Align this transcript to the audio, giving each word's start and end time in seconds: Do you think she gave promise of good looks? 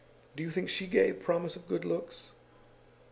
Do 0.35 0.41
you 0.41 0.49
think 0.49 0.67
she 0.67 0.87
gave 0.87 1.21
promise 1.21 1.55
of 1.55 1.67
good 1.67 1.85
looks? 1.85 2.31